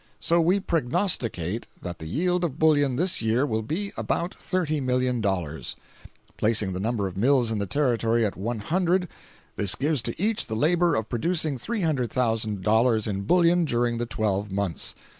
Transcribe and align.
So 0.19 0.41
we 0.41 0.59
prognosticate 0.59 1.67
that 1.83 1.99
the 1.99 2.07
yield 2.07 2.43
of 2.43 2.57
bullion 2.57 2.95
this 2.95 3.21
year 3.21 3.45
will 3.45 3.61
be 3.61 3.91
about 3.95 4.31
$30,000,000. 4.35 5.75
Placing 6.37 6.73
the 6.73 6.79
number 6.79 7.05
of 7.07 7.15
mills 7.15 7.51
in 7.51 7.59
the 7.59 7.67
Territory 7.67 8.25
at 8.25 8.35
one 8.35 8.61
hundred, 8.61 9.07
this 9.57 9.75
gives 9.75 10.01
to 10.01 10.19
each 10.19 10.47
the 10.47 10.55
labor 10.55 10.95
of 10.95 11.07
producing 11.07 11.59
$300,000 11.59 13.07
in 13.07 13.21
bullion 13.25 13.63
during 13.63 13.99
the 13.99 14.07
twelve 14.07 14.51
months. 14.51 14.95